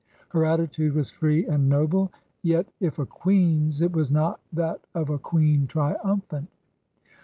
Her 0.29 0.43
attitude 0.45 0.95
was 0.95 1.11
free 1.11 1.45
and 1.45 1.69
noble; 1.69 2.11
yet, 2.41 2.65
if 2.79 2.97
a 2.97 3.05
queen's, 3.05 3.83
it 3.83 3.91
was 3.93 4.09
not 4.09 4.39
that 4.51 4.81
of 4.95 5.11
a 5.11 5.19
queen 5.19 5.67
triiunphant. 5.67 6.47